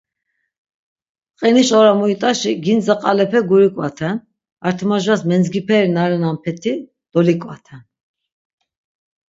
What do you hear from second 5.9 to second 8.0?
na renanpeti dolik̆vaten.